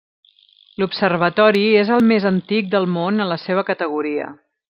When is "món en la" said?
2.97-3.39